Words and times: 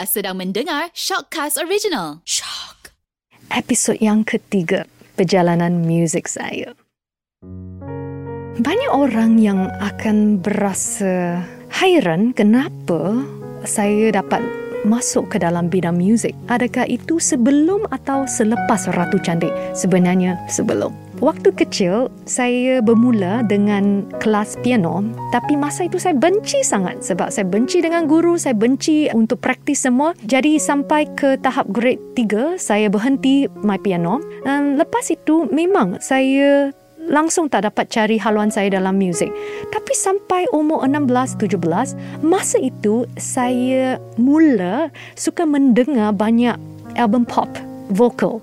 Sedang 0.00 0.40
mendengar 0.40 0.88
Shockcast 0.96 1.60
Original. 1.60 2.24
Shock. 2.24 2.96
episod 3.52 4.00
yang 4.00 4.24
ketiga 4.24 4.88
perjalanan 5.12 5.84
muzik 5.84 6.24
saya. 6.24 6.72
Banyak 8.56 8.92
orang 8.96 9.36
yang 9.36 9.68
akan 9.76 10.40
berasa 10.40 11.44
hairan 11.68 12.32
kenapa 12.32 13.20
saya 13.68 14.08
dapat 14.08 14.40
masuk 14.88 15.36
ke 15.36 15.36
dalam 15.36 15.68
bidang 15.68 16.00
muzik. 16.00 16.32
Adakah 16.48 16.88
itu 16.88 17.20
sebelum 17.20 17.84
atau 17.92 18.24
selepas 18.24 18.88
Ratu 18.96 19.20
Cantik? 19.20 19.52
Sebenarnya 19.76 20.40
sebelum. 20.48 21.09
Waktu 21.20 21.52
kecil, 21.52 22.08
saya 22.24 22.80
bermula 22.80 23.44
dengan 23.44 24.08
kelas 24.24 24.56
piano 24.64 25.04
tapi 25.36 25.52
masa 25.52 25.84
itu 25.84 26.00
saya 26.00 26.16
benci 26.16 26.64
sangat 26.64 27.04
sebab 27.04 27.28
saya 27.28 27.44
benci 27.44 27.84
dengan 27.84 28.08
guru, 28.08 28.40
saya 28.40 28.56
benci 28.56 29.12
untuk 29.12 29.44
praktis 29.44 29.84
semua. 29.84 30.16
Jadi 30.24 30.56
sampai 30.56 31.04
ke 31.20 31.36
tahap 31.44 31.68
grade 31.68 32.00
3, 32.16 32.56
saya 32.56 32.88
berhenti 32.88 33.44
my 33.60 33.76
piano. 33.76 34.24
Dan 34.48 34.80
lepas 34.80 35.12
itu 35.12 35.44
memang 35.52 36.00
saya 36.00 36.72
langsung 37.04 37.52
tak 37.52 37.68
dapat 37.68 37.92
cari 37.92 38.16
haluan 38.16 38.48
saya 38.48 38.72
dalam 38.72 38.96
muzik. 38.96 39.28
Tapi 39.68 39.92
sampai 39.92 40.48
umur 40.56 40.88
16-17, 40.88 42.24
masa 42.24 42.56
itu 42.56 43.04
saya 43.20 44.00
mula 44.16 44.88
suka 45.20 45.44
mendengar 45.44 46.16
banyak 46.16 46.56
album 46.96 47.28
pop 47.28 47.46
vokal. 47.90 48.40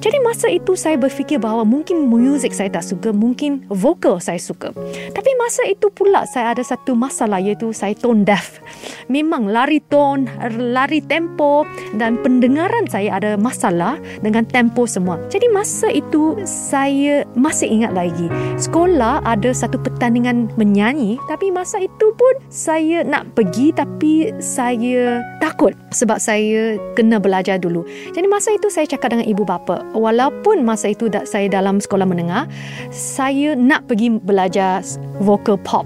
Jadi 0.00 0.18
masa 0.24 0.46
itu 0.52 0.76
saya 0.76 0.96
berfikir 1.00 1.40
bahawa 1.40 1.64
mungkin 1.64 2.08
muzik 2.08 2.52
saya 2.52 2.68
tak 2.72 2.84
suka, 2.84 3.12
mungkin 3.12 3.64
vokal 3.68 4.20
saya 4.20 4.40
suka. 4.40 4.72
Tapi 5.12 5.30
masa 5.40 5.64
itu 5.68 5.88
pula 5.92 6.24
saya 6.28 6.56
ada 6.56 6.64
satu 6.64 6.96
masalah 6.96 7.40
iaitu 7.40 7.72
saya 7.72 7.92
tone 7.96 8.24
deaf. 8.24 8.60
Memang 9.06 9.48
lari 9.48 9.80
tone, 9.86 10.26
lari 10.50 11.00
tempo 11.04 11.64
dan 11.94 12.18
pendengaran 12.20 12.88
saya 12.90 13.16
ada 13.16 13.30
masalah 13.38 14.00
dengan 14.20 14.44
tempo 14.48 14.88
semua. 14.88 15.20
Jadi 15.28 15.46
masa 15.52 15.88
itu 15.92 16.36
saya 16.46 17.22
masih 17.36 17.68
ingat 17.70 17.92
lagi. 17.92 18.26
Sekolah 18.56 19.22
ada 19.22 19.52
satu 19.52 19.78
pertandingan 19.80 20.48
menyanyi 20.56 21.20
tapi 21.30 21.52
masa 21.52 21.82
itu 21.82 22.12
pun 22.16 22.34
saya 22.48 23.04
nak 23.04 23.36
pergi 23.36 23.70
tapi 23.76 24.32
saya 24.40 25.20
takut 25.38 25.76
sebab 25.92 26.18
saya 26.18 26.80
kena 26.96 27.20
belajar 27.20 27.60
dulu. 27.60 27.84
Jadi 28.12 28.26
masa 28.26 28.54
itu 28.54 28.68
saya 28.72 28.85
cakap 28.86 29.12
dengan 29.12 29.26
ibu 29.26 29.42
bapa, 29.42 29.82
walaupun 29.92 30.62
masa 30.62 30.94
itu 30.94 31.10
saya 31.26 31.50
dalam 31.50 31.82
sekolah 31.82 32.06
menengah, 32.06 32.46
saya 32.94 33.58
nak 33.58 33.84
pergi 33.90 34.16
belajar 34.22 34.80
vocal 35.20 35.58
pop. 35.60 35.84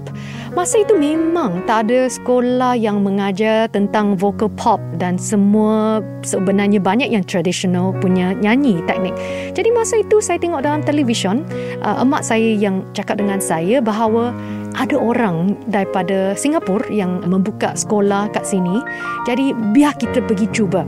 Masa 0.51 0.83
itu 0.83 0.91
memang 0.99 1.63
tak 1.63 1.87
ada 1.87 2.11
sekolah 2.11 2.75
yang 2.75 3.01
mengajar 3.01 3.71
tentang 3.71 4.19
vocal 4.19 4.51
pop 4.59 4.83
dan 4.99 5.15
semua 5.15 6.03
sebenarnya 6.27 6.83
banyak 6.83 7.07
yang 7.07 7.23
tradisional 7.23 7.95
punya 8.03 8.35
nyanyi 8.35 8.83
teknik. 8.83 9.15
Jadi 9.55 9.69
masa 9.71 10.03
itu 10.03 10.19
saya 10.19 10.37
tengok 10.37 10.61
dalam 10.61 10.83
televisyen, 10.83 11.47
uh, 11.81 12.03
emak 12.03 12.21
saya 12.21 12.51
yang 12.51 12.83
cakap 12.91 13.17
dengan 13.17 13.39
saya 13.39 13.79
bahawa 13.79 14.35
ada 14.75 14.95
orang 14.95 15.57
daripada 15.67 16.37
Singapura 16.37 16.87
yang 16.91 17.23
membuka 17.27 17.75
sekolah 17.75 18.31
kat 18.31 18.43
sini. 18.47 18.79
Jadi 19.27 19.51
biar 19.75 19.95
kita 19.99 20.23
pergi 20.23 20.47
cuba. 20.51 20.87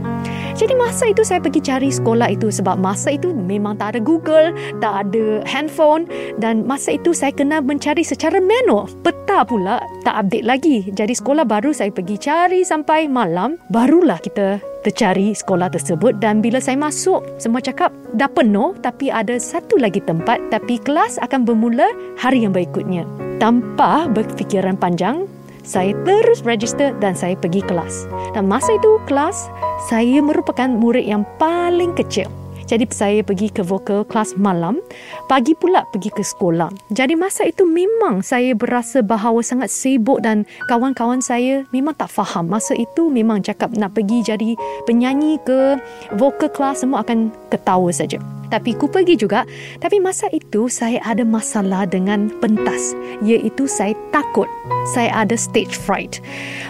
Jadi 0.54 0.70
masa 0.78 1.10
itu 1.10 1.26
saya 1.26 1.42
pergi 1.42 1.58
cari 1.58 1.90
sekolah 1.90 2.30
itu 2.30 2.46
sebab 2.46 2.78
masa 2.78 3.18
itu 3.18 3.34
memang 3.34 3.74
tak 3.74 3.98
ada 3.98 4.00
Google, 4.00 4.54
tak 4.78 5.10
ada 5.10 5.42
handphone 5.42 6.06
dan 6.38 6.62
masa 6.62 6.94
itu 6.94 7.10
saya 7.10 7.34
kena 7.34 7.58
mencari 7.58 8.06
secara 8.06 8.38
manual. 8.38 8.86
Peta 9.02 9.42
pula 9.42 9.82
tak 10.06 10.26
update 10.26 10.46
lagi. 10.46 10.76
Jadi 10.94 11.10
sekolah 11.18 11.42
baru 11.42 11.74
saya 11.74 11.90
pergi 11.90 12.16
cari 12.22 12.62
sampai 12.62 13.10
malam, 13.10 13.58
barulah 13.66 14.22
kita 14.22 14.62
tercari 14.84 15.32
sekolah 15.32 15.72
tersebut 15.72 16.20
dan 16.20 16.44
bila 16.44 16.60
saya 16.60 16.76
masuk 16.76 17.24
semua 17.40 17.64
cakap 17.64 17.88
dah 18.12 18.28
penuh 18.28 18.76
tapi 18.84 19.08
ada 19.08 19.40
satu 19.40 19.80
lagi 19.80 20.04
tempat 20.04 20.38
tapi 20.52 20.76
kelas 20.76 21.16
akan 21.24 21.48
bermula 21.48 21.88
hari 22.20 22.44
yang 22.44 22.52
berikutnya. 22.52 23.08
Tanpa 23.40 24.06
berfikiran 24.12 24.76
panjang, 24.78 25.26
saya 25.64 25.96
terus 26.04 26.44
register 26.44 26.92
dan 27.00 27.16
saya 27.16 27.34
pergi 27.34 27.64
kelas. 27.64 28.06
Dan 28.36 28.46
masa 28.46 28.76
itu 28.76 29.00
kelas, 29.08 29.48
saya 29.88 30.20
merupakan 30.20 30.68
murid 30.68 31.08
yang 31.08 31.24
paling 31.40 31.96
kecil. 31.96 32.28
Jadi 32.64 32.88
saya 32.88 33.20
pergi 33.20 33.52
ke 33.52 33.60
vokal 33.60 34.08
kelas 34.08 34.40
malam, 34.40 34.80
pagi 35.26 35.56
pula 35.56 35.86
pergi 35.88 36.10
ke 36.12 36.22
sekolah. 36.22 36.70
Jadi 36.92 37.16
masa 37.16 37.48
itu 37.48 37.64
memang 37.64 38.20
saya 38.20 38.52
berasa 38.52 39.00
bahawa 39.00 39.40
sangat 39.40 39.72
sibuk 39.72 40.20
dan 40.20 40.44
kawan-kawan 40.68 41.24
saya 41.24 41.64
memang 41.72 41.96
tak 41.96 42.12
faham. 42.12 42.48
Masa 42.48 42.76
itu 42.76 43.08
memang 43.08 43.40
cakap 43.40 43.72
nak 43.74 43.96
pergi 43.96 44.24
jadi 44.24 44.50
penyanyi 44.84 45.40
ke 45.42 45.80
vokal 46.16 46.52
kelas 46.52 46.84
semua 46.84 47.00
akan 47.02 47.32
ketawa 47.48 47.90
saja. 47.90 48.20
Tapi 48.48 48.76
ku 48.76 48.90
pergi 48.90 49.14
juga. 49.16 49.46
Tapi 49.80 50.00
masa 50.00 50.28
itu 50.32 50.68
saya 50.68 51.00
ada 51.04 51.22
masalah 51.22 51.88
dengan 51.88 52.32
pentas. 52.42 52.92
Iaitu 53.24 53.68
saya 53.68 53.96
takut. 54.10 54.48
Saya 54.92 55.24
ada 55.24 55.36
stage 55.36 55.76
fright. 55.76 56.20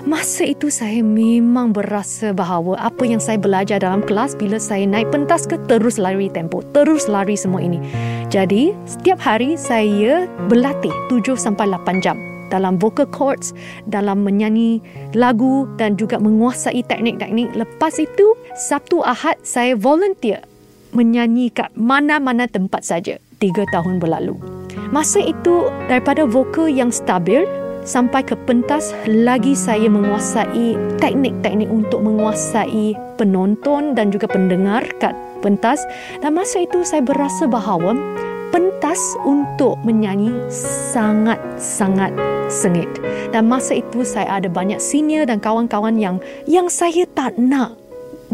Masa 0.06 0.46
itu 0.46 0.70
saya 0.70 1.02
memang 1.02 1.74
berasa 1.74 2.30
bahawa 2.30 2.78
apa 2.78 3.02
yang 3.08 3.18
saya 3.18 3.40
belajar 3.40 3.82
dalam 3.82 4.04
kelas 4.04 4.38
bila 4.38 4.60
saya 4.60 4.86
naik 4.86 5.10
pentas 5.10 5.48
ke 5.48 5.58
terus 5.66 5.98
lari 5.98 6.30
tempo. 6.30 6.62
Terus 6.76 7.10
lari 7.10 7.34
semua 7.34 7.64
ini. 7.64 7.80
Jadi 8.30 8.74
setiap 8.86 9.18
hari 9.22 9.54
saya 9.54 10.26
berlatih 10.50 10.92
7 11.10 11.38
sampai 11.38 11.70
8 11.70 12.04
jam 12.04 12.18
dalam 12.54 12.78
vocal 12.78 13.08
cords, 13.10 13.50
dalam 13.90 14.22
menyanyi 14.22 14.78
lagu 15.18 15.66
dan 15.74 15.98
juga 15.98 16.22
menguasai 16.22 16.86
teknik-teknik. 16.86 17.50
Lepas 17.58 17.98
itu, 17.98 18.38
Sabtu 18.54 19.02
Ahad 19.02 19.42
saya 19.42 19.74
volunteer 19.74 20.46
menyanyi 20.94 21.50
kat 21.50 21.74
mana-mana 21.74 22.46
tempat 22.46 22.86
saja 22.86 23.18
tiga 23.42 23.66
tahun 23.74 24.00
berlalu. 24.00 24.38
Masa 24.94 25.20
itu 25.20 25.68
daripada 25.90 26.24
vokal 26.24 26.70
yang 26.70 26.94
stabil 26.94 27.42
sampai 27.84 28.24
ke 28.24 28.32
pentas 28.48 28.96
lagi 29.04 29.52
saya 29.52 29.92
menguasai 29.92 30.78
teknik-teknik 30.98 31.68
untuk 31.68 32.00
menguasai 32.00 32.96
penonton 33.20 33.92
dan 33.92 34.08
juga 34.08 34.24
pendengar 34.24 34.82
kat 34.98 35.12
pentas 35.44 35.84
dan 36.24 36.32
masa 36.32 36.64
itu 36.64 36.80
saya 36.80 37.04
berasa 37.04 37.44
bahawa 37.44 37.92
pentas 38.48 38.98
untuk 39.28 39.76
menyanyi 39.84 40.32
sangat-sangat 40.48 42.16
sengit 42.48 42.88
dan 43.34 43.44
masa 43.44 43.76
itu 43.76 44.00
saya 44.06 44.40
ada 44.40 44.48
banyak 44.48 44.80
senior 44.80 45.28
dan 45.28 45.36
kawan-kawan 45.42 46.00
yang 46.00 46.16
yang 46.48 46.72
saya 46.72 47.04
tak 47.12 47.36
nak 47.36 47.76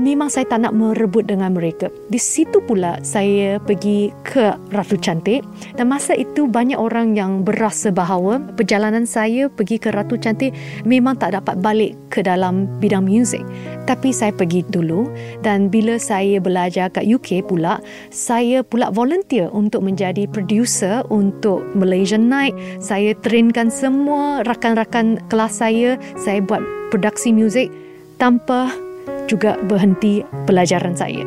memang 0.01 0.33
saya 0.33 0.49
tak 0.49 0.65
nak 0.65 0.73
merebut 0.73 1.29
dengan 1.29 1.53
mereka. 1.53 1.93
Di 2.09 2.17
situ 2.17 2.65
pula 2.65 2.97
saya 3.05 3.61
pergi 3.61 4.09
ke 4.25 4.57
Ratu 4.73 4.97
Cantik 4.97 5.45
dan 5.77 5.93
masa 5.93 6.17
itu 6.17 6.49
banyak 6.49 6.81
orang 6.81 7.13
yang 7.13 7.45
berasa 7.45 7.93
bahawa 7.93 8.41
perjalanan 8.57 9.05
saya 9.05 9.53
pergi 9.53 9.77
ke 9.77 9.93
Ratu 9.93 10.17
Cantik 10.17 10.57
memang 10.89 11.21
tak 11.21 11.37
dapat 11.37 11.61
balik 11.61 11.93
ke 12.09 12.25
dalam 12.25 12.65
bidang 12.81 13.05
muzik. 13.05 13.45
Tapi 13.85 14.09
saya 14.17 14.33
pergi 14.33 14.65
dulu 14.73 15.13
dan 15.45 15.69
bila 15.69 16.01
saya 16.01 16.41
belajar 16.41 16.89
kat 16.89 17.05
UK 17.05 17.45
pula, 17.45 17.85
saya 18.09 18.65
pula 18.65 18.89
volunteer 18.89 19.53
untuk 19.53 19.85
menjadi 19.85 20.25
producer 20.25 21.05
untuk 21.13 21.61
Malaysian 21.77 22.33
Night. 22.33 22.57
Saya 22.81 23.13
trainkan 23.21 23.69
semua 23.69 24.41
rakan-rakan 24.49 25.21
kelas 25.29 25.61
saya, 25.61 26.01
saya 26.17 26.41
buat 26.41 26.65
produksi 26.89 27.35
muzik 27.35 27.69
tanpa 28.17 28.71
juga 29.31 29.55
berhenti 29.71 30.27
pelajaran 30.51 30.99
saya. 30.99 31.23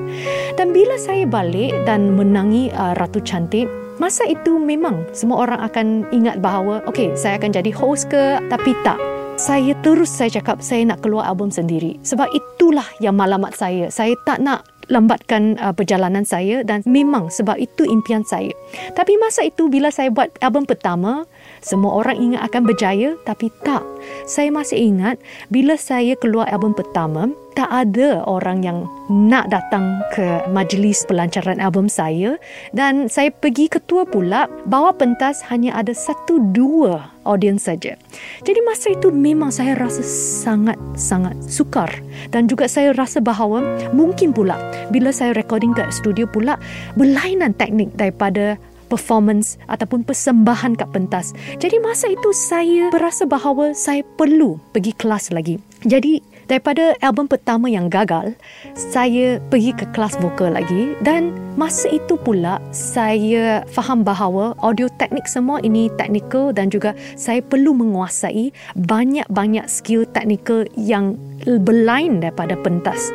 Dan 0.59 0.75
bila 0.75 0.99
saya 0.99 1.23
balik 1.23 1.71
dan 1.87 2.19
menangi 2.19 2.67
uh, 2.75 2.91
Ratu 2.99 3.23
Cantik, 3.23 3.71
masa 4.03 4.27
itu 4.27 4.59
memang 4.59 5.07
semua 5.15 5.47
orang 5.47 5.63
akan 5.63 6.03
ingat 6.11 6.43
bahawa 6.43 6.83
okey, 6.91 7.15
saya 7.15 7.39
akan 7.39 7.55
jadi 7.55 7.71
host 7.71 8.11
ke 8.11 8.43
tapi 8.51 8.75
tak. 8.83 8.99
Saya 9.33 9.73
terus 9.81 10.13
saya 10.13 10.29
cakap 10.29 10.61
saya 10.61 10.85
nak 10.85 11.01
keluar 11.01 11.25
album 11.25 11.49
sendiri 11.49 11.97
sebab 12.05 12.29
itulah 12.29 12.85
yang 13.01 13.17
malamat 13.17 13.57
saya. 13.57 13.89
Saya 13.89 14.13
tak 14.29 14.43
nak 14.45 14.61
lambatkan 14.91 15.55
uh, 15.57 15.71
perjalanan 15.71 16.27
saya 16.27 16.61
dan 16.61 16.83
memang 16.83 17.31
sebab 17.31 17.55
itu 17.57 17.87
impian 17.87 18.21
saya. 18.27 18.51
Tapi 18.93 19.15
masa 19.17 19.47
itu 19.47 19.71
bila 19.71 19.89
saya 19.89 20.11
buat 20.11 20.29
album 20.43 20.67
pertama, 20.67 21.23
semua 21.63 22.03
orang 22.03 22.19
ingat 22.19 22.51
akan 22.51 22.67
berjaya 22.67 23.15
tapi 23.23 23.47
tak. 23.63 23.81
Saya 24.27 24.51
masih 24.51 24.77
ingat 24.77 25.15
bila 25.47 25.79
saya 25.79 26.19
keluar 26.19 26.51
album 26.51 26.75
pertama, 26.75 27.31
tak 27.55 27.69
ada 27.71 28.25
orang 28.25 28.65
yang 28.65 28.89
nak 29.07 29.47
datang 29.53 30.01
ke 30.11 30.41
majlis 30.51 31.05
pelancaran 31.05 31.61
album 31.61 31.85
saya 31.85 32.35
dan 32.73 33.07
saya 33.07 33.29
pergi 33.29 33.69
ketua 33.69 34.03
pula 34.03 34.49
bawa 34.67 34.91
pentas 34.91 35.45
hanya 35.47 35.71
ada 35.77 35.93
satu 35.93 36.41
dua 36.51 37.13
audiens 37.23 37.63
saja. 37.63 37.95
Jadi 38.43 38.59
masa 38.67 38.91
itu 38.91 39.13
memang 39.13 39.53
saya 39.53 39.77
rasa 39.79 40.03
sangat-sangat 40.43 41.39
sukar 41.47 41.89
dan 42.33 42.49
juga 42.49 42.67
saya 42.67 42.91
rasa 42.91 43.23
bahawa 43.23 43.63
mungkin 43.95 44.35
pula 44.35 44.59
bila 44.91 45.13
saya 45.13 45.31
recording 45.37 45.71
kat 45.71 45.93
studio 45.93 46.27
pula 46.27 46.59
berlainan 46.99 47.55
teknik 47.55 47.93
daripada 47.95 48.59
performance 48.93 49.57
ataupun 49.65 50.05
persembahan 50.05 50.77
kat 50.77 50.93
pentas. 50.93 51.33
Jadi 51.57 51.81
masa 51.81 52.13
itu 52.13 52.29
saya 52.29 52.93
berasa 52.93 53.25
bahawa 53.25 53.73
saya 53.73 54.05
perlu 54.05 54.61
pergi 54.69 54.93
kelas 54.93 55.33
lagi. 55.33 55.57
Jadi 55.81 56.21
Daripada 56.47 56.91
album 56.99 57.31
pertama 57.31 57.71
yang 57.71 57.87
gagal, 57.87 58.35
saya 58.75 59.39
pergi 59.47 59.71
ke 59.71 59.87
kelas 59.95 60.19
vokal 60.19 60.53
lagi 60.53 60.91
dan 60.99 61.31
masa 61.55 61.87
itu 61.87 62.19
pula 62.19 62.59
saya 62.75 63.63
faham 63.71 64.03
bahawa 64.03 64.51
audio 64.59 64.91
teknik 64.99 65.23
semua 65.29 65.63
ini 65.63 65.87
technical 65.95 66.51
dan 66.51 66.67
juga 66.67 66.91
saya 67.15 67.39
perlu 67.39 67.71
menguasai 67.71 68.51
banyak-banyak 68.75 69.65
skill 69.71 70.03
teknikal 70.11 70.67
yang 70.75 71.15
berlain 71.47 72.19
daripada 72.19 72.59
pentas. 72.59 73.11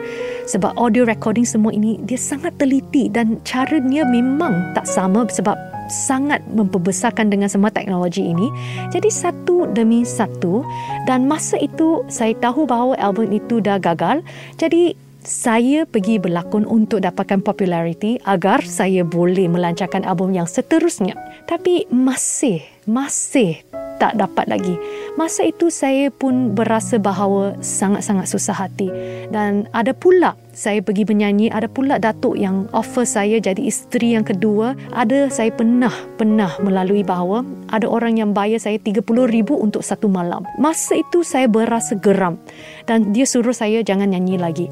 Sebab 0.49 0.81
audio 0.81 1.05
recording 1.05 1.45
semua 1.45 1.77
ini 1.77 2.01
dia 2.09 2.17
sangat 2.17 2.57
teliti 2.57 3.13
dan 3.13 3.37
caranya 3.45 4.09
memang 4.09 4.73
tak 4.73 4.89
sama 4.89 5.29
sebab 5.29 5.78
sangat 5.88 6.44
memperbesarkan 6.52 7.32
dengan 7.32 7.50
semua 7.50 7.73
teknologi 7.73 8.25
ini. 8.25 8.49
Jadi 8.93 9.08
satu 9.08 9.69
demi 9.73 10.05
satu 10.05 10.62
dan 11.08 11.25
masa 11.26 11.58
itu 11.58 12.05
saya 12.12 12.37
tahu 12.38 12.69
bahawa 12.69 12.94
album 13.00 13.32
itu 13.32 13.58
dah 13.58 13.81
gagal. 13.81 14.23
Jadi 14.61 14.94
saya 15.19 15.85
pergi 15.85 16.17
berlakon 16.17 16.64
untuk 16.64 17.05
dapatkan 17.05 17.44
populariti 17.44 18.17
agar 18.25 18.64
saya 18.64 19.05
boleh 19.05 19.50
melancarkan 19.50 20.06
album 20.08 20.32
yang 20.32 20.49
seterusnya. 20.49 21.19
Tapi 21.44 21.85
masih, 21.93 22.64
masih 22.88 23.61
tak 23.99 24.17
dapat 24.17 24.47
lagi. 24.47 24.75
Masa 25.19 25.45
itu 25.47 25.69
saya 25.69 26.09
pun 26.09 26.55
berasa 26.55 26.97
bahawa 26.97 27.59
sangat-sangat 27.61 28.27
susah 28.31 28.56
hati. 28.56 28.89
Dan 29.29 29.67
ada 29.75 29.93
pula 29.93 30.39
saya 30.55 30.83
pergi 30.83 31.05
menyanyi, 31.06 31.50
ada 31.50 31.67
pula 31.67 31.99
datuk 31.99 32.39
yang 32.39 32.67
offer 32.75 33.05
saya 33.05 33.39
jadi 33.39 33.59
isteri 33.59 34.15
yang 34.15 34.25
kedua. 34.25 34.79
Ada 34.95 35.31
saya 35.31 35.50
pernah, 35.53 35.93
pernah 36.17 36.55
melalui 36.62 37.03
bahawa 37.03 37.43
ada 37.71 37.85
orang 37.91 38.17
yang 38.17 38.31
bayar 38.33 38.62
saya 38.62 38.79
RM30,000 38.81 39.50
untuk 39.53 39.83
satu 39.83 40.06
malam. 40.06 40.47
Masa 40.56 40.97
itu 40.99 41.27
saya 41.27 41.51
berasa 41.51 41.99
geram 41.99 42.39
dan 42.87 43.12
dia 43.12 43.27
suruh 43.27 43.55
saya 43.55 43.85
jangan 43.85 44.15
nyanyi 44.15 44.41
lagi. 44.41 44.67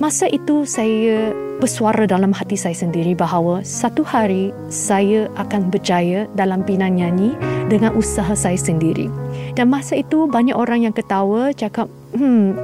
Masa 0.00 0.24
itu 0.32 0.64
saya 0.64 1.34
bersuara 1.60 2.08
dalam 2.08 2.32
hati 2.32 2.56
saya 2.56 2.72
sendiri 2.72 3.12
bahawa 3.12 3.60
satu 3.60 4.00
hari 4.00 4.48
saya 4.72 5.28
akan 5.36 5.68
berjaya 5.68 6.24
dalam 6.32 6.64
bina 6.64 6.88
nyanyi 6.88 7.36
dengan 7.68 7.92
usaha 7.94 8.32
saya 8.32 8.56
sendiri. 8.56 9.12
Dan 9.54 9.68
masa 9.68 10.00
itu 10.00 10.24
banyak 10.24 10.56
orang 10.56 10.88
yang 10.88 10.96
ketawa 10.96 11.52
cakap, 11.52 11.86
hmm, 12.16 12.56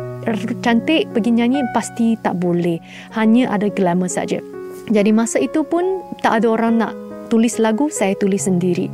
cantik 0.65 1.07
pergi 1.13 1.31
nyanyi 1.37 1.61
pasti 1.77 2.17
tak 2.25 2.41
boleh. 2.41 2.81
Hanya 3.13 3.53
ada 3.53 3.69
glamour 3.69 4.09
saja. 4.09 4.41
Jadi 4.89 5.11
masa 5.13 5.39
itu 5.45 5.61
pun 5.63 6.01
tak 6.25 6.43
ada 6.43 6.57
orang 6.57 6.81
nak 6.81 7.06
tulis 7.27 7.59
lagu 7.61 7.91
saya 7.93 8.15
tulis 8.17 8.47
sendiri. 8.47 8.89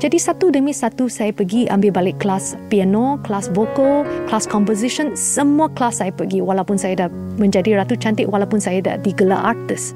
Jadi 0.00 0.16
satu 0.18 0.50
demi 0.50 0.72
satu 0.72 1.06
saya 1.06 1.30
pergi 1.30 1.68
ambil 1.68 1.92
balik 1.94 2.16
kelas 2.18 2.56
piano, 2.72 3.20
kelas 3.22 3.52
vokal, 3.52 4.02
kelas 4.26 4.48
composition, 4.48 5.12
semua 5.14 5.70
kelas 5.72 6.00
saya 6.00 6.12
pergi. 6.12 6.40
Walaupun 6.40 6.80
saya 6.80 7.06
dah 7.06 7.10
menjadi 7.36 7.78
ratu 7.78 7.94
cantik 7.94 8.26
walaupun 8.26 8.58
saya 8.58 8.80
dah 8.82 8.96
digelar 9.00 9.54
artis. 9.54 9.92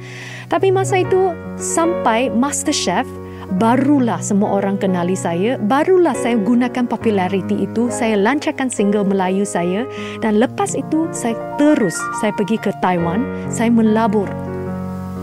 Tapi 0.52 0.72
masa 0.72 1.02
itu 1.02 1.32
sampai 1.56 2.30
master 2.32 2.72
chef 2.72 3.08
barulah 3.56 4.20
semua 4.20 4.60
orang 4.60 4.76
kenali 4.76 5.16
saya, 5.16 5.56
barulah 5.56 6.12
saya 6.12 6.36
gunakan 6.36 6.84
populariti 6.84 7.64
itu, 7.64 7.88
saya 7.88 8.20
lancarkan 8.20 8.68
single 8.68 9.08
Melayu 9.08 9.48
saya. 9.48 9.88
Dan 10.20 10.36
lepas 10.36 10.76
itu 10.76 11.08
saya 11.16 11.34
terus 11.56 11.96
saya 12.20 12.36
pergi 12.36 12.60
ke 12.60 12.68
Taiwan, 12.84 13.24
saya 13.48 13.72
melabur 13.72 14.28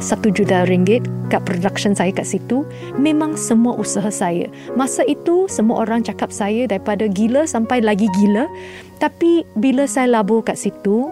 satu 0.05 0.29
juta 0.29 0.69
ringgit 0.69 1.01
kat 1.33 1.41
production 1.41 1.97
saya 1.97 2.13
kat 2.13 2.29
situ 2.29 2.61
memang 3.01 3.33
semua 3.33 3.73
usaha 3.73 4.13
saya. 4.13 4.45
Masa 4.77 5.01
itu 5.09 5.49
semua 5.49 5.81
orang 5.81 6.05
cakap 6.05 6.29
saya 6.29 6.69
daripada 6.69 7.09
gila 7.09 7.49
sampai 7.49 7.81
lagi 7.81 8.05
gila. 8.13 8.45
Tapi 9.01 9.41
bila 9.57 9.89
saya 9.89 10.21
labur 10.21 10.45
kat 10.45 10.61
situ 10.61 11.09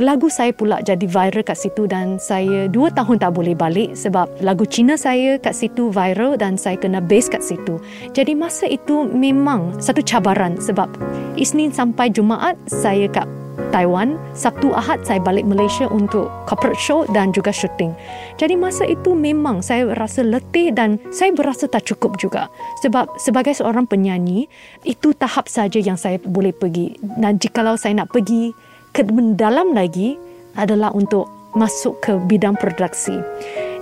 lagu 0.00 0.32
saya 0.32 0.56
pula 0.56 0.80
jadi 0.80 1.04
viral 1.04 1.44
kat 1.44 1.58
situ 1.58 1.84
dan 1.84 2.16
saya 2.16 2.64
dua 2.64 2.88
tahun 2.88 3.20
tak 3.20 3.36
boleh 3.36 3.52
balik 3.52 3.92
sebab 3.92 4.24
lagu 4.40 4.64
Cina 4.64 4.96
saya 4.96 5.36
kat 5.36 5.52
situ 5.52 5.92
viral 5.92 6.40
dan 6.40 6.56
saya 6.56 6.80
kena 6.80 7.04
base 7.04 7.28
kat 7.28 7.44
situ. 7.44 7.76
Jadi 8.16 8.32
masa 8.32 8.64
itu 8.64 9.04
memang 9.04 9.76
satu 9.78 10.00
cabaran 10.00 10.56
sebab 10.56 10.88
Isnin 11.36 11.70
sampai 11.70 12.08
Jumaat 12.08 12.56
saya 12.64 13.04
kat 13.06 13.28
Taiwan, 13.72 14.20
Sabtu 14.32 14.72
Ahad 14.72 15.04
saya 15.04 15.20
balik 15.20 15.48
Malaysia 15.48 15.88
untuk 15.88 16.28
corporate 16.44 16.80
show 16.80 17.08
dan 17.12 17.32
juga 17.32 17.52
shooting. 17.52 17.92
Jadi 18.36 18.54
masa 18.56 18.84
itu 18.88 19.16
memang 19.16 19.60
saya 19.64 19.92
rasa 19.96 20.24
letih 20.24 20.72
dan 20.72 21.00
saya 21.12 21.32
berasa 21.32 21.68
tak 21.68 21.88
cukup 21.88 22.20
juga. 22.20 22.52
Sebab 22.84 23.16
sebagai 23.16 23.56
seorang 23.56 23.88
penyanyi, 23.88 24.48
itu 24.84 25.12
tahap 25.16 25.48
saja 25.48 25.80
yang 25.80 25.96
saya 25.96 26.20
boleh 26.20 26.52
pergi. 26.52 26.96
Dan 27.00 27.40
jikalau 27.40 27.76
saya 27.76 28.04
nak 28.04 28.12
pergi 28.12 28.52
ke 28.92 29.04
mendalam 29.08 29.72
lagi 29.72 30.16
adalah 30.56 30.92
untuk 30.92 31.28
masuk 31.56 32.00
ke 32.00 32.12
bidang 32.28 32.56
produksi. 32.56 33.16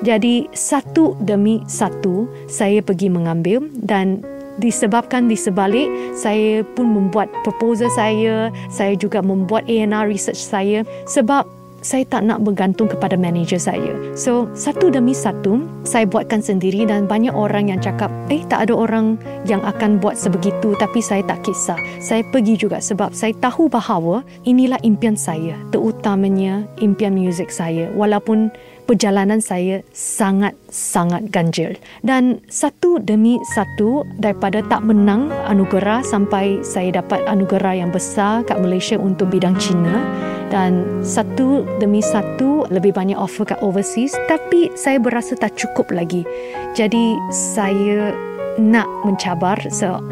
Jadi 0.01 0.49
satu 0.57 1.13
demi 1.21 1.61
satu 1.69 2.25
saya 2.49 2.81
pergi 2.81 3.13
mengambil 3.13 3.69
dan 3.85 4.25
disebabkan 4.61 5.27
di 5.27 5.35
sebalik 5.35 5.89
saya 6.13 6.61
pun 6.77 6.93
membuat 6.93 7.33
proposal 7.43 7.89
saya 7.97 8.53
saya 8.69 8.93
juga 8.95 9.25
membuat 9.25 9.65
A&R 9.67 10.07
research 10.07 10.39
saya 10.41 10.85
sebab 11.09 11.49
saya 11.81 12.05
tak 12.09 12.29
nak 12.29 12.45
bergantung 12.45 12.89
kepada 12.89 13.17
manager 13.17 13.57
saya. 13.57 13.97
So, 14.13 14.49
satu 14.53 14.93
demi 14.93 15.17
satu, 15.17 15.65
saya 15.85 16.05
buatkan 16.05 16.45
sendiri 16.45 16.85
dan 16.85 17.09
banyak 17.09 17.33
orang 17.33 17.73
yang 17.73 17.81
cakap, 17.81 18.13
eh, 18.29 18.45
tak 18.53 18.69
ada 18.69 18.77
orang 18.77 19.17
yang 19.49 19.65
akan 19.65 19.97
buat 19.97 20.17
sebegitu 20.17 20.77
tapi 20.77 21.01
saya 21.01 21.25
tak 21.25 21.41
kisah. 21.45 21.81
Saya 21.99 22.21
pergi 22.29 22.61
juga 22.61 22.79
sebab 22.85 23.17
saya 23.17 23.33
tahu 23.41 23.73
bahawa 23.73 24.21
inilah 24.45 24.79
impian 24.85 25.17
saya, 25.17 25.57
terutamanya 25.73 26.69
impian 26.85 27.17
muzik 27.17 27.49
saya. 27.49 27.89
Walaupun 27.97 28.53
perjalanan 28.91 29.39
saya 29.39 29.87
sangat-sangat 29.95 31.31
ganjil. 31.31 31.79
Dan 32.03 32.43
satu 32.51 32.99
demi 32.99 33.39
satu 33.55 34.03
daripada 34.19 34.67
tak 34.67 34.83
menang 34.83 35.31
anugerah 35.47 36.03
sampai 36.03 36.59
saya 36.67 36.99
dapat 36.99 37.23
anugerah 37.31 37.79
yang 37.79 37.95
besar 37.95 38.43
kat 38.43 38.59
Malaysia 38.59 38.99
untuk 38.99 39.31
bidang 39.31 39.55
Cina 39.63 40.03
dan 40.51 40.83
satu 41.07 41.63
demi 41.79 42.03
satu 42.03 42.67
lebih 42.67 42.91
banyak 42.91 43.15
offer 43.15 43.47
kat 43.47 43.63
overseas 43.63 44.11
tapi 44.27 44.75
saya 44.75 44.99
berasa 44.99 45.39
tak 45.39 45.55
cukup 45.55 45.95
lagi. 45.95 46.27
Jadi 46.75 47.15
saya 47.31 48.11
nak 48.59 48.91
mencabar 49.07 49.55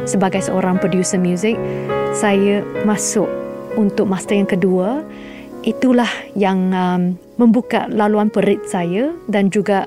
sebagai 0.06 0.38
seorang 0.38 0.78
producer 0.78 1.18
music 1.18 1.58
saya 2.14 2.62
masuk 2.86 3.26
untuk 3.74 4.06
master 4.06 4.38
yang 4.38 4.46
kedua 4.46 5.02
itulah 5.62 6.08
yang 6.38 6.70
um, 6.74 7.02
membuka 7.38 7.86
laluan 7.90 8.30
perit 8.30 8.62
saya 8.66 9.14
dan 9.30 9.50
juga 9.50 9.86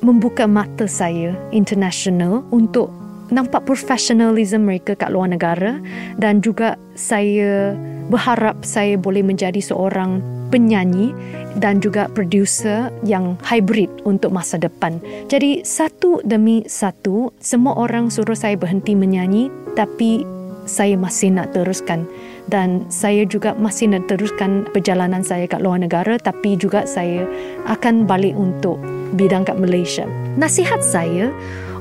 membuka 0.00 0.48
mata 0.48 0.88
saya 0.88 1.36
international 1.52 2.44
untuk 2.52 2.88
nampak 3.30 3.62
professionalism 3.62 4.66
mereka 4.66 4.98
kat 4.98 5.12
luar 5.14 5.30
negara 5.30 5.78
dan 6.18 6.42
juga 6.42 6.74
saya 6.98 7.76
berharap 8.10 8.66
saya 8.66 8.98
boleh 8.98 9.22
menjadi 9.22 9.62
seorang 9.62 10.18
penyanyi 10.50 11.14
dan 11.62 11.78
juga 11.78 12.10
producer 12.10 12.90
yang 13.06 13.38
hybrid 13.46 13.86
untuk 14.02 14.34
masa 14.34 14.58
depan. 14.58 14.98
Jadi 15.30 15.62
satu 15.62 16.18
demi 16.26 16.66
satu 16.66 17.30
semua 17.38 17.78
orang 17.78 18.10
suruh 18.10 18.34
saya 18.34 18.58
berhenti 18.58 18.98
menyanyi 18.98 19.46
tapi 19.78 20.26
saya 20.66 20.98
masih 20.98 21.34
nak 21.34 21.54
teruskan 21.54 22.04
dan 22.50 22.84
saya 22.90 23.22
juga 23.24 23.54
masih 23.54 23.94
nak 23.94 24.10
teruskan 24.10 24.66
perjalanan 24.74 25.22
saya 25.22 25.46
kat 25.46 25.62
luar 25.62 25.78
negara 25.78 26.18
tapi 26.18 26.58
juga 26.58 26.84
saya 26.84 27.24
akan 27.70 28.04
balik 28.04 28.34
untuk 28.34 28.82
bidang 29.14 29.46
kat 29.46 29.56
Malaysia. 29.56 30.04
Nasihat 30.34 30.82
saya 30.82 31.30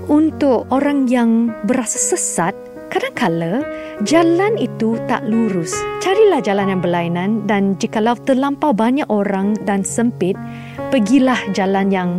untuk 0.06 0.70
orang 0.70 1.10
yang 1.10 1.50
berasa 1.66 1.98
sesat 1.98 2.54
Kadang-kala 2.90 3.62
jalan 4.02 4.58
itu 4.58 4.98
tak 5.06 5.22
lurus. 5.30 5.78
Carilah 6.02 6.42
jalan 6.42 6.74
yang 6.74 6.82
berlainan 6.82 7.30
dan 7.46 7.78
jikalau 7.78 8.18
terlampau 8.26 8.74
banyak 8.74 9.06
orang 9.14 9.54
dan 9.62 9.86
sempit, 9.86 10.34
pergilah 10.90 11.38
jalan 11.54 11.94
yang 11.94 12.10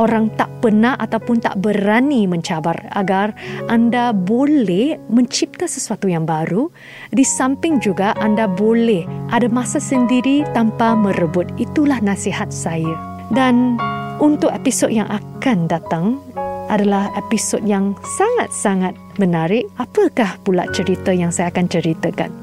orang 0.00 0.32
tak 0.38 0.48
pernah 0.64 0.96
ataupun 0.96 1.42
tak 1.42 1.60
berani 1.60 2.24
mencabar 2.24 2.76
agar 2.96 3.36
anda 3.68 4.14
boleh 4.14 4.96
mencipta 5.12 5.68
sesuatu 5.68 6.08
yang 6.08 6.24
baru. 6.24 6.68
Di 7.12 7.24
samping 7.24 7.82
juga 7.82 8.16
anda 8.20 8.48
boleh 8.48 9.04
ada 9.32 9.48
masa 9.48 9.82
sendiri 9.82 10.46
tanpa 10.56 10.96
merebut. 10.96 11.48
Itulah 11.60 12.00
nasihat 12.00 12.48
saya. 12.48 12.92
Dan 13.32 13.80
untuk 14.20 14.52
episod 14.52 14.92
yang 14.92 15.08
akan 15.08 15.68
datang 15.68 16.20
adalah 16.72 17.12
episod 17.20 17.60
yang 17.64 17.92
sangat-sangat 18.16 18.96
menarik. 19.20 19.68
Apakah 19.76 20.40
pula 20.44 20.64
cerita 20.72 21.12
yang 21.12 21.28
saya 21.28 21.52
akan 21.52 21.68
ceritakan 21.68 22.41